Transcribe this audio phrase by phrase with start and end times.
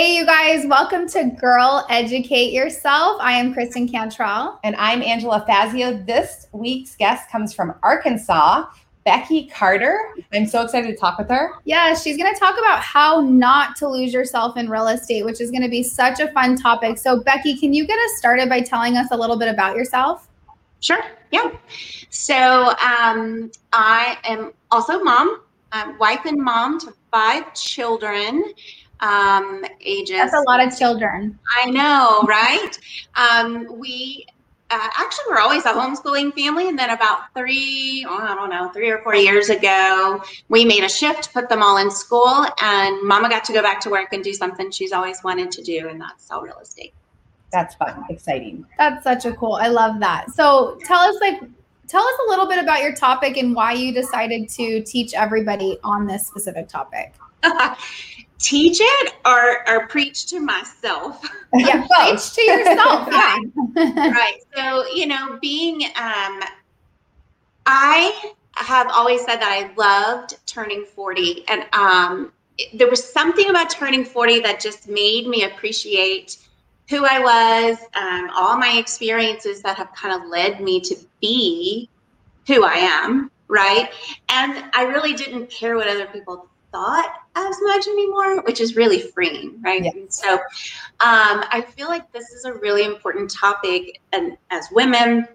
[0.00, 3.20] Hey, you guys, welcome to Girl Educate Yourself.
[3.20, 4.58] I am Kristen Cantrell.
[4.64, 5.92] And I'm Angela Fazio.
[5.92, 8.64] This week's guest comes from Arkansas,
[9.04, 10.14] Becky Carter.
[10.32, 11.52] I'm so excited to talk with her.
[11.66, 15.38] Yeah, she's going to talk about how not to lose yourself in real estate, which
[15.38, 16.96] is going to be such a fun topic.
[16.96, 20.30] So, Becky, can you get us started by telling us a little bit about yourself?
[20.80, 21.04] Sure.
[21.30, 21.50] Yeah.
[22.08, 25.42] So, um, I am also mom,
[25.72, 28.42] um, wife and mom to five children
[29.00, 30.16] um, ages.
[30.16, 31.38] That's a lot of children.
[31.62, 32.78] I know, right?
[33.16, 34.26] um, we
[34.70, 38.70] uh, actually were always a homeschooling family, and then about three, oh, I don't know,
[38.70, 43.02] three or four years ago, we made a shift, put them all in school, and
[43.02, 45.88] Mama got to go back to work and do something she's always wanted to do,
[45.88, 46.94] and that's sell real estate.
[47.52, 48.64] That's fun, exciting.
[48.78, 49.54] That's such a cool.
[49.54, 50.30] I love that.
[50.30, 51.40] So tell us, like,
[51.88, 55.78] tell us a little bit about your topic and why you decided to teach everybody
[55.82, 57.12] on this specific topic.
[58.40, 61.22] teach it or, or preach to myself.
[61.52, 63.08] Yeah, preach to yourself.
[63.12, 63.42] right.
[63.74, 64.38] right.
[64.54, 66.40] So, you know, being, um,
[67.66, 71.48] I have always said that I loved turning 40.
[71.48, 72.32] And um,
[72.72, 76.36] there was something about turning 40 that just made me appreciate
[76.88, 81.90] who I was, um, all my experiences that have kind of led me to be
[82.46, 83.28] who I am.
[83.48, 83.90] Right.
[84.28, 89.00] And I really didn't care what other people thought as much anymore, which is really
[89.00, 89.84] freeing, right?
[89.84, 89.92] Yeah.
[90.08, 90.38] So um,
[91.50, 94.00] I feel like this is a really important topic.
[94.12, 95.26] And as women,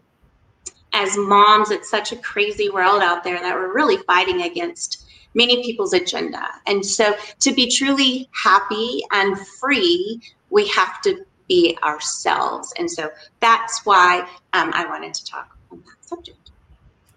[0.93, 5.63] as moms, it's such a crazy world out there that we're really fighting against many
[5.63, 6.47] people's agenda.
[6.65, 12.73] And so to be truly happy and free, we have to be ourselves.
[12.79, 13.11] And so
[13.41, 14.21] that's why
[14.53, 16.44] um, I wanted to talk on that subject.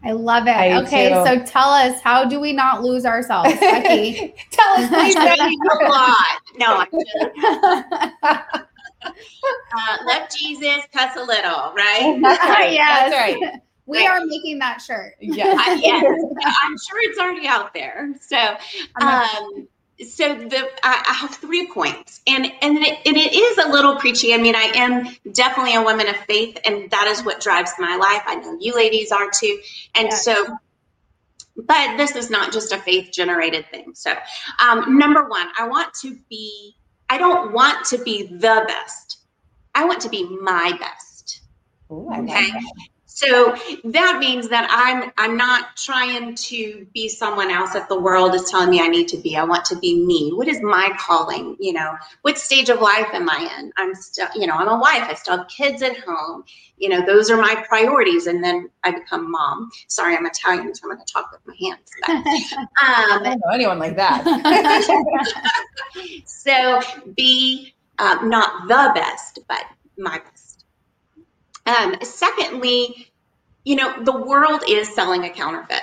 [0.04, 0.50] I love it.
[0.52, 1.24] I okay, too.
[1.24, 4.34] so tell us, how do we not lose ourselves, Becky?
[4.50, 5.16] tell us, please.
[5.16, 6.40] a lot.
[6.56, 6.84] No,
[9.02, 12.18] uh, love Jesus, cuss a little, right?
[12.72, 13.10] yes.
[13.10, 13.60] That's right.
[13.86, 14.20] We right.
[14.20, 15.14] are making that shirt.
[15.20, 15.46] Yeah.
[15.46, 16.04] uh, yes.
[16.62, 18.14] I'm sure it's already out there.
[18.20, 18.56] So,
[19.00, 19.66] um,
[20.06, 23.96] so the I, I, have three points, and and it, and it is a little
[23.96, 24.32] preachy.
[24.32, 27.96] I mean, I am definitely a woman of faith, and that is what drives my
[27.96, 28.22] life.
[28.26, 29.60] I know you ladies are too,
[29.94, 30.56] and so.
[31.56, 33.92] But this is not just a faith generated thing.
[33.96, 34.12] So,
[34.62, 36.76] um, number one, I want to be.
[37.10, 39.18] I don't want to be the best.
[39.74, 41.40] I want to be my best.
[41.90, 42.50] Ooh, okay.
[43.18, 48.32] So that means that I'm I'm not trying to be someone else that the world
[48.36, 49.36] is telling me I need to be.
[49.36, 50.30] I want to be me.
[50.32, 51.56] What is my calling?
[51.58, 53.72] You know, what stage of life am I in?
[53.76, 55.02] I'm still, you know, I'm a wife.
[55.02, 56.44] I still have kids at home.
[56.76, 58.28] You know, those are my priorities.
[58.28, 59.72] And then I become mom.
[59.88, 61.90] Sorry, I'm Italian, so I'm going to talk with my hands.
[62.00, 64.22] But, um, I don't know anyone like that.
[66.24, 66.80] so
[67.16, 69.64] be um, not the best, but
[69.96, 70.37] my best.
[71.68, 73.10] Um, secondly,
[73.64, 75.82] you know, the world is selling a counterfeit.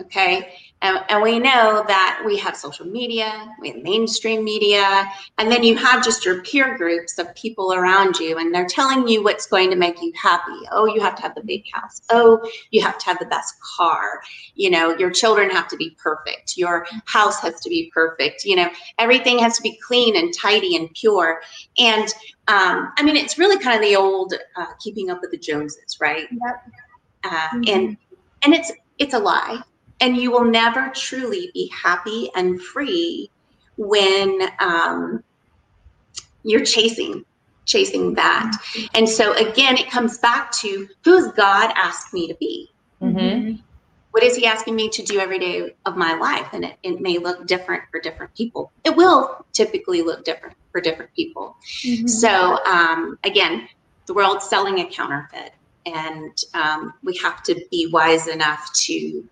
[0.00, 0.54] Okay.
[0.82, 5.62] And, and, we know that we have social media, we have mainstream media, and then
[5.62, 9.46] you have just your peer groups of people around you, and they're telling you what's
[9.46, 10.58] going to make you happy.
[10.72, 12.02] Oh, you have to have the big house.
[12.10, 14.22] Oh, you have to have the best car.
[14.56, 16.56] You know, your children have to be perfect.
[16.56, 18.44] Your house has to be perfect.
[18.44, 21.42] You know, everything has to be clean and tidy and pure.
[21.78, 22.08] And
[22.48, 25.98] um, I mean, it's really kind of the old uh, keeping up with the Joneses,
[26.00, 26.26] right?
[26.28, 26.72] Yep.
[27.22, 27.62] Uh, mm-hmm.
[27.68, 27.96] And
[28.42, 29.62] and it's it's a lie
[30.02, 33.30] and you will never truly be happy and free
[33.76, 35.24] when um,
[36.42, 37.24] you're chasing
[37.64, 38.50] chasing that.
[38.94, 42.68] And so again it comes back to who's god asked me to be?
[43.00, 43.56] Mm-hmm.
[44.12, 46.48] what is he asking me to do every day of my life?
[46.52, 48.70] And it, it may look different for different people.
[48.84, 51.56] It will typically look different for different people.
[51.84, 52.08] Mm-hmm.
[52.08, 53.68] so um, again
[54.06, 55.52] the world's selling a counterfeit.
[55.86, 59.28] And um, we have to be wise enough to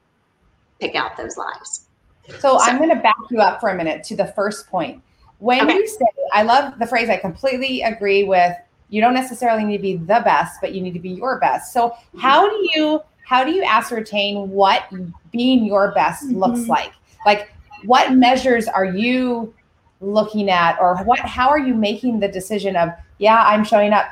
[0.80, 1.86] pick out those lives.
[2.28, 5.02] So, so I'm going to back you up for a minute to the first point.
[5.38, 5.74] When okay.
[5.74, 8.54] you say, I love the phrase, I completely agree with
[8.88, 11.72] you don't necessarily need to be the best, but you need to be your best.
[11.72, 14.84] So how do you how do you ascertain what
[15.30, 16.38] being your best mm-hmm.
[16.38, 16.92] looks like?
[17.24, 17.52] Like
[17.84, 19.54] what measures are you
[20.00, 22.88] looking at or what how are you making the decision of
[23.18, 24.06] yeah i'm showing up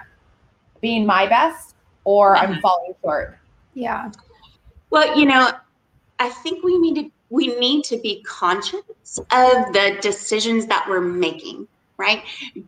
[0.82, 1.74] being my best
[2.04, 2.60] or i'm Mm-hmm.
[2.60, 3.38] falling short
[3.74, 4.10] Yeah.
[4.90, 5.52] Well, you know,
[6.18, 8.82] I think we need to we need to be conscious
[9.18, 11.68] of the decisions that we're making,
[11.98, 12.22] right?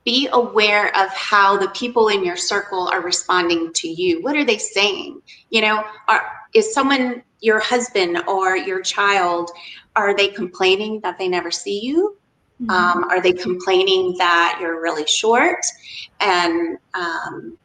[0.04, 4.22] Be aware of how the people in your circle are responding to you.
[4.22, 5.22] What are they saying?
[5.48, 9.50] You know, are is someone your husband or your child
[9.96, 12.16] are they complaining that they never see you?
[12.62, 12.70] Mm-hmm.
[12.70, 15.64] Um, are they complaining that you're really short
[16.20, 17.58] and um,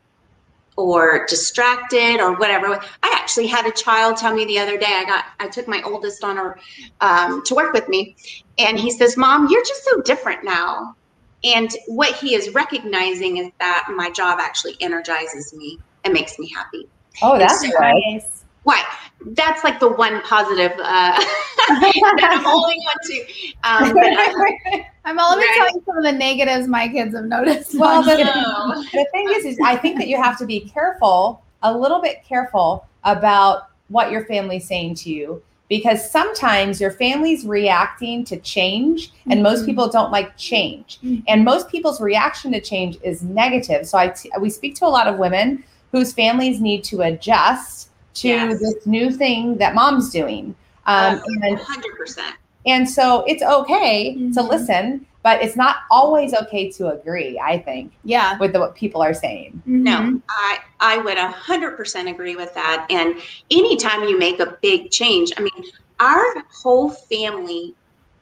[0.75, 2.79] or distracted or whatever?
[3.03, 4.87] I actually had a child tell me the other day.
[4.89, 6.59] I got I took my oldest on her
[7.01, 8.15] um, to work with me,
[8.57, 10.95] and he says, "Mom, you're just so different now."
[11.43, 16.49] And what he is recognizing is that my job actually energizes me and makes me
[16.49, 16.87] happy.
[17.21, 18.43] oh that's so good nice.
[18.63, 18.83] Why?
[19.25, 21.19] That's like the one positive uh,
[21.67, 23.19] that I'm holding on to.
[23.63, 25.53] Um, but I'm all Right.
[25.57, 27.75] telling some of the negatives my kids have noticed.
[27.77, 28.83] Well, the- no.
[28.93, 32.23] the thing is, is I think that you have to be careful, a little bit
[32.23, 39.11] careful about what your family's saying to you because sometimes your family's reacting to change
[39.29, 39.65] and most Mhm.
[39.67, 41.23] people don't like change Mhm.
[41.27, 44.87] and most people's reaction to change is negative so i t- we speak to a
[44.87, 48.59] lot of women whose families need to adjust to Yes.
[48.59, 50.55] this new thing that mom's doing
[50.87, 52.19] um, and 100%.
[52.65, 54.49] and so it's okay to Mhm.
[54.49, 58.37] listen but it's not always okay to agree i think yeah.
[58.37, 59.83] with the, what people are saying Mhm.
[59.89, 62.85] No, I I would a hundred percent agree with that.
[62.89, 63.15] And
[63.49, 65.61] anytime you make a big change, I mean,
[65.99, 66.23] our
[66.61, 67.73] whole family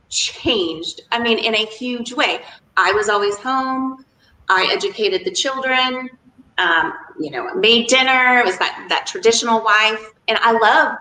[0.10, 1.02] changed.
[1.12, 2.40] I mean, in a huge way.
[2.78, 4.06] I was always home.
[4.50, 6.10] I educated the children.
[6.58, 8.40] Um, you know, made dinner.
[8.40, 10.98] It was that that traditional wife, and I love,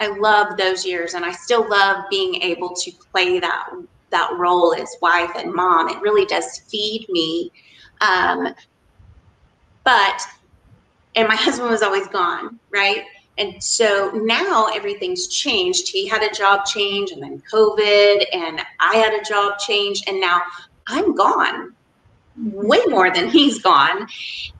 [0.00, 3.68] I loved those years, and I still love being able to play that
[4.10, 5.90] that role as wife and mom.
[5.90, 7.52] It really does feed me.
[8.00, 8.54] Um,
[9.84, 10.22] but
[11.14, 13.04] and my husband was always gone right
[13.38, 18.96] and so now everything's changed he had a job change and then covid and i
[18.96, 20.40] had a job change and now
[20.88, 21.74] i'm gone
[22.42, 24.06] way more than he's gone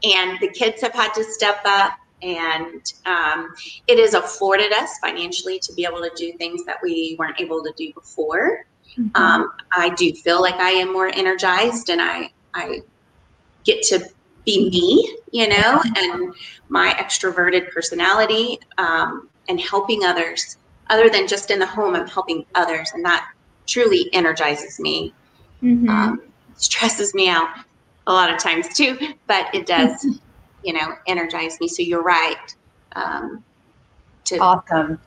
[0.03, 1.93] and the kids have had to step up
[2.23, 3.55] and um,
[3.87, 7.63] it has afforded us financially to be able to do things that we weren't able
[7.63, 8.65] to do before
[8.99, 9.17] Mhm.
[9.17, 12.81] um, I do feel like I am more energized and I I
[13.65, 14.09] get to
[14.45, 16.35] be me, you know, and
[16.69, 20.57] my extroverted personality um, and helping others.
[20.91, 23.29] Other than just in the home, I'm helping others, and that
[23.67, 25.13] truly energizes me.
[25.63, 25.89] Mhm.
[25.89, 26.23] Um,
[26.57, 27.49] stresses me out
[28.09, 30.05] a lot of times too, but it does,
[30.65, 31.69] you know, energize me.
[31.69, 32.55] So you're right.
[32.97, 33.45] Um,
[34.25, 34.99] to awesome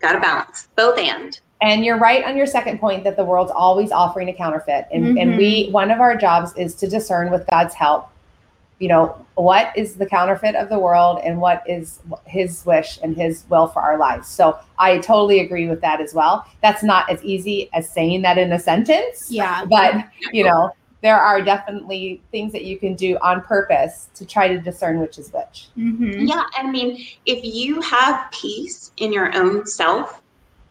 [0.00, 1.40] got to balance both and.
[1.60, 4.86] And you're right on your second point that the world's always offering a counterfeit.
[4.92, 8.10] And, and we, one of our jobs is to discern with God's help,
[8.78, 13.16] you know, what is the counterfeit of the world and what is his wish and
[13.16, 14.28] his will for our lives.
[14.28, 16.46] So I totally agree with that as well.
[16.62, 19.64] That's not as easy as saying that in a sentence, yeah.
[19.64, 20.70] but, you know,
[21.00, 25.18] there are definitely things that you can do on purpose to try to discern which
[25.18, 25.68] is which.
[25.78, 26.28] Mhm.
[26.28, 30.20] Yeah, I mean, if you have peace in your own self,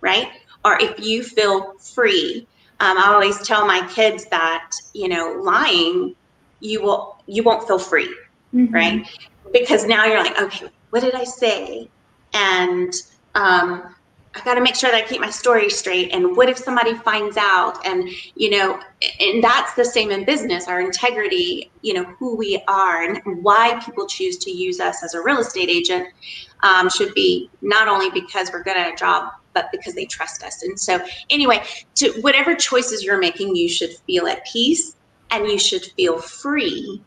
[0.01, 0.29] right?
[0.65, 2.47] Or if you feel free,
[2.79, 6.15] um, I always tell my kids that you know, lying,
[6.59, 8.13] you will you won't feel free,
[8.53, 8.73] Mhm.
[8.73, 9.07] right?
[9.53, 11.89] Because now you're like, okay, what did I say?
[12.33, 12.93] And
[13.35, 13.95] um,
[14.37, 16.13] I got to make sure that I keep my story straight.
[16.13, 17.83] And what if somebody finds out?
[17.85, 18.79] And you know,
[19.19, 20.67] and that's the same in business.
[20.67, 25.15] Our integrity, you know, who we are and why people choose to use us as
[25.15, 26.09] a real estate agent
[26.61, 30.43] um, should be not only because we're good at a job, but because they trust
[30.43, 30.61] us.
[30.61, 31.63] And so, anyway,
[31.95, 34.95] to whatever choices you're making, you should feel at peace
[35.31, 37.01] and you should feel free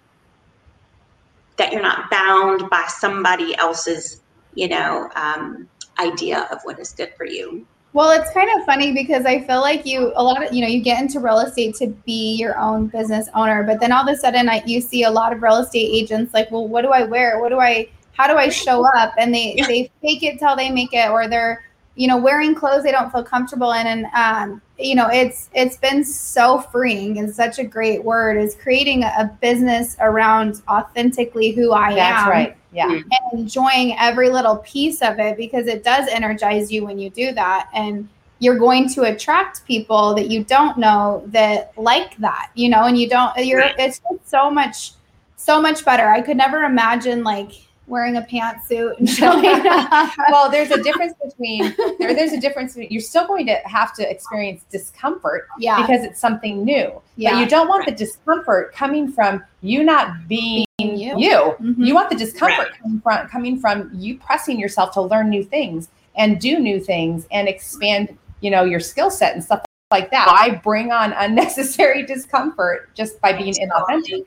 [1.56, 4.22] that you're not bound by somebody else's,
[4.54, 5.68] you know, um,
[6.00, 7.66] idea of what is good for you.
[7.92, 10.68] Well, it's kind of funny because I feel like you a lot of you know
[10.68, 14.14] you get into real estate to be your own business owner, but then all of
[14.14, 16.90] a sudden I, you see a lot of real estate agents like, well, what do
[16.90, 17.40] I wear?
[17.40, 17.88] What do I?
[18.12, 19.14] How do I show up?
[19.18, 19.66] And they Yeah.
[19.66, 21.64] they fake it till they make it, or they're
[22.00, 25.76] you know wearing clothes they don't feel comfortable in, and um, you know it's it's
[25.76, 31.72] been so freeing and such a great word is creating a business around authentically who
[31.72, 32.56] I am That's right.
[32.72, 32.88] Yeah.
[32.88, 33.04] And
[33.34, 37.68] enjoying every little piece of it because it does energize you when you do that
[37.74, 42.84] and you're going to attract people that you don't know that like that you know
[42.84, 43.74] and you don't you're Right.
[43.78, 44.92] it's just so much
[45.36, 47.52] so much better i could never imagine like
[47.90, 50.10] wearing a pantsuit and showing up.
[50.30, 52.76] well, there's a difference between there, there's a difference.
[52.76, 55.80] You're still going to have to experience discomfort yeah.
[55.82, 57.02] because it's something new.
[57.16, 57.32] Yeah.
[57.32, 61.18] But you don't want the discomfort coming from you not being Being you.
[61.18, 61.56] you.
[61.60, 61.84] Mhm.
[61.84, 62.80] You want the discomfort Right.
[62.80, 67.26] coming from coming from you pressing yourself to learn new things and do new things
[67.30, 70.28] and expand, you know, your skill set and stuff like that.
[70.30, 74.24] I bring on unnecessary discomfort just by being inauthentic.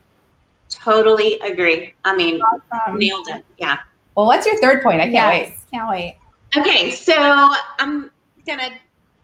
[0.70, 1.94] Totally agree.
[2.04, 2.98] I mean, Awesome.
[2.98, 3.46] nailed it.
[3.58, 3.78] Yeah.
[4.16, 5.00] Well, what's your third point?
[5.02, 5.58] I can't Yes, wait.
[5.72, 6.18] Can't wait.
[6.58, 7.14] Okay, so
[7.80, 8.12] I'm
[8.48, 8.70] gonna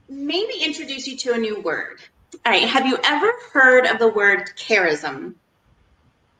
[0.09, 1.99] maybe introduce you to a new word.
[2.45, 5.35] All right, have you ever heard of the word charism?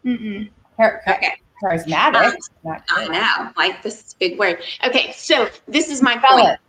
[0.06, 0.50] Mm-mm.
[0.77, 1.34] Char- Okay.
[1.62, 2.38] Charismatic.
[2.63, 4.63] Not I know, like this big word.
[4.88, 6.48] Okay, so this is my Spell point.
[6.53, 6.60] it.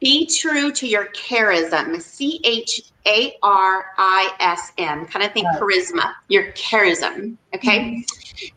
[0.00, 2.00] Be true to your charism.
[2.02, 5.06] C H A R I S M.
[5.06, 5.60] Kind of think Right.
[5.60, 7.36] charisma, your charism.
[7.54, 7.78] Okay.
[7.78, 8.00] Mm-hmm.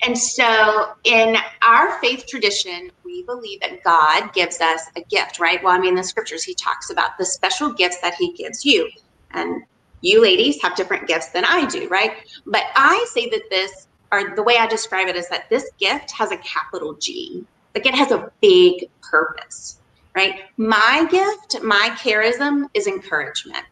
[0.03, 5.63] And so in our faith tradition, we believe that God gives us a gift, right?
[5.63, 8.89] Well, I mean, the scriptures, he talks about the special gifts that he gives you.
[9.31, 9.63] And
[10.01, 12.11] you ladies have different gifts than I do, right?
[12.45, 16.11] But I say that this, or the way I describe it, is that this gift
[16.11, 17.45] has a capital G.
[17.73, 19.78] Like it has a big purpose
[20.19, 20.41] right?
[20.57, 23.63] My gift, my charism is encouragement.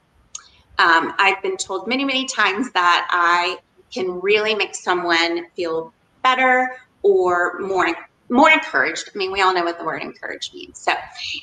[0.80, 3.58] Um, I've been told many, many times that I
[3.94, 6.70] can really make someone feel better
[7.04, 7.88] or more
[8.30, 9.10] more encouraged.
[9.14, 10.80] I mean, we all know what the word encourage means.
[10.80, 10.94] So,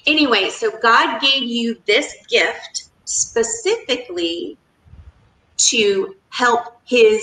[0.07, 4.59] anyway, so God gave you this gift specifically
[5.71, 7.23] to help His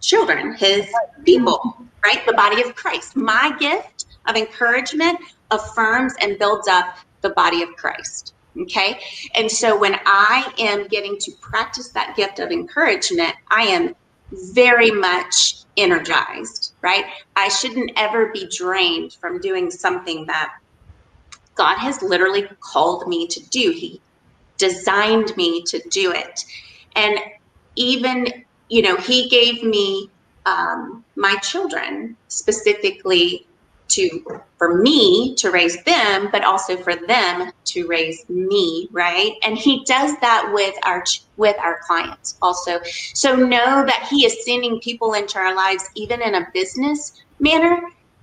[0.00, 0.86] children, His
[1.24, 2.24] people, right?
[2.26, 3.16] The body of Christ.
[3.16, 3.93] My gift
[4.26, 5.18] of encouragement
[5.50, 8.34] affirms and builds up the body of Christ.
[8.62, 9.00] Okay.
[9.34, 13.94] And so when I am getting to practice that gift of encouragement, I am
[14.52, 17.04] very much energized, right?
[17.34, 20.52] I shouldn't ever be drained from doing something that
[21.56, 23.72] God has literally called me to do.
[23.72, 24.00] He
[24.56, 26.40] designed me to do it.
[26.96, 27.18] And
[27.76, 28.26] even,
[28.68, 30.10] you know, He gave me
[30.46, 33.46] um, my children specifically
[33.94, 39.32] to for me to raise them but also for them to raise me right?
[39.42, 41.04] And he does that with our
[41.36, 42.80] with our clients also.
[43.14, 47.80] So know that he is sending people into our lives even in a business manner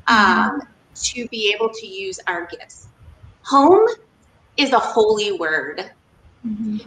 [0.08, 0.62] um,
[0.96, 2.88] to be able to use our gifts.
[3.44, 3.88] Home
[4.58, 5.92] is a holy word.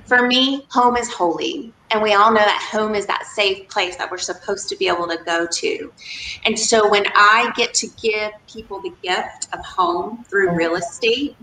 [0.07, 1.73] For me, home is holy.
[1.95, 4.89] And we all know that home is that safe place that we're supposed to be
[4.89, 5.93] able to go to.
[6.45, 11.37] And so when I get to give people the gift of home through real estate,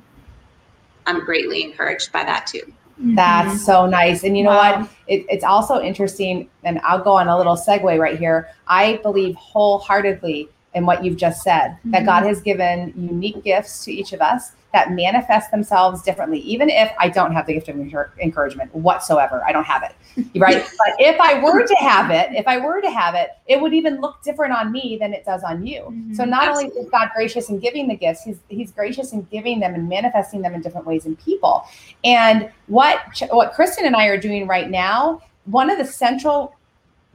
[1.05, 2.73] I'm greatly encouraged by that too.
[2.97, 4.25] That's so nice.
[4.25, 4.81] And you know Wow.
[4.81, 4.89] what?
[5.07, 8.49] It, it's also interesting, and I'll go on a little segue right here.
[8.67, 12.05] I believe wholeheartedly in what you've just said that Mhm.
[12.05, 16.91] God has given unique gifts to each of us that manifest themselves differently, even if
[16.99, 17.77] I don't have the gift of
[18.19, 19.43] encouragement whatsoever.
[19.45, 20.63] I don't have it, right?
[20.77, 23.73] but if I were to have it, if I were to have it, it would
[23.73, 25.81] even look different on me than it does on you.
[25.81, 26.15] Mhm.
[26.15, 29.59] So not only is God gracious in giving the gifts, he's, he's gracious in giving
[29.59, 31.65] them and manifesting them in different ways in people.
[32.03, 32.99] And what
[33.31, 36.55] what Kristen and I are doing right now, one of the central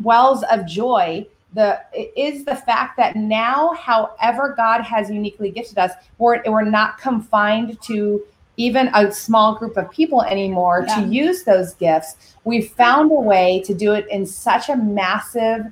[0.02, 1.80] wells of joy the
[2.14, 7.80] is the fact that now, however God has uniquely gifted us, we're we're not confined
[7.82, 8.22] to
[8.58, 11.00] even a small group of people anymore Yeah.
[11.00, 12.16] to use those gifts.
[12.44, 15.66] We've found a way to do it in such a massive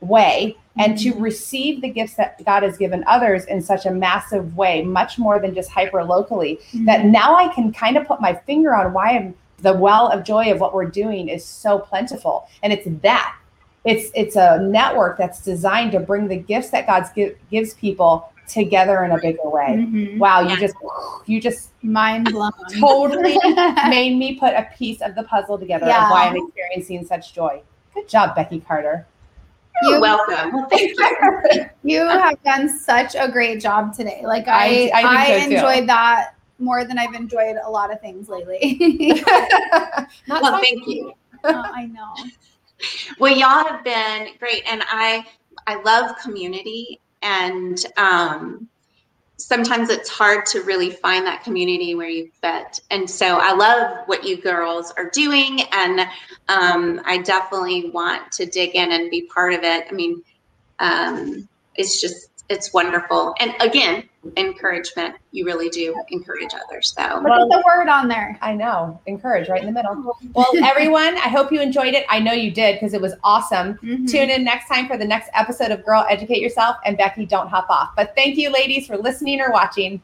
[0.00, 1.22] way and to mm-hmm.
[1.22, 5.40] receive the gifts that God has given others in such a massive way, much more
[5.40, 7.10] than just hyper locally that mm-hmm.
[7.10, 10.52] now I can kind of put my finger on why I'm the well of joy
[10.52, 12.48] of what we're doing is so plentiful.
[12.62, 13.36] And it's that.
[13.88, 18.32] It's it's a network that's designed to bring the gifts that God gi- gives people
[18.46, 19.76] together in a bigger way.
[19.78, 20.18] Mhm.
[20.18, 20.56] Wow, you Yeah.
[20.56, 20.74] just
[21.26, 22.52] you just mind blown.
[22.78, 23.36] totally
[23.88, 26.04] made me put a piece of the puzzle together Yeah.
[26.06, 27.62] of why I'm experiencing such joy.
[27.94, 29.06] Good job, Becky Carter.
[29.82, 30.52] You're You- welcome.
[30.52, 31.66] Well, thank you.
[31.84, 34.20] You have done such a great job today.
[34.24, 35.54] Like I, I- I I, think so, too.
[35.56, 39.22] enjoyed that more than I've enjoyed a lot of things lately.
[40.26, 40.60] Well, fun.
[40.60, 41.12] thank you.
[41.44, 42.12] Oh, I know.
[43.18, 45.24] Well, y'all have been great, and I
[45.66, 48.68] I love community, and um,
[49.36, 52.80] sometimes it's hard to really find that community where you fit.
[52.90, 56.00] And so I love what you girls are doing, and
[56.48, 59.86] um, I definitely want to dig in and be part of it.
[59.88, 60.22] I mean,
[60.78, 63.34] um, it's just it's wonderful.
[63.40, 65.16] And again, encouragement.
[65.32, 66.94] You really do encourage others.
[66.96, 68.38] So put the word on there.
[68.40, 69.00] I know.
[69.06, 70.16] Encourage right in the middle.
[70.34, 72.04] Well, everyone, I hope you enjoyed it.
[72.08, 73.74] I know you did because it was awesome.
[73.74, 74.06] Mm-hmm.
[74.06, 76.76] Tune in next time for the next episode of Girl Educate Yourself.
[76.84, 77.90] And Becky, don't hop off.
[77.96, 80.00] But thank you, ladies, for listening or watching.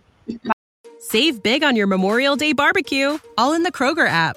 [0.98, 4.36] Save big on your Memorial Day barbecue, all in the Kroger app.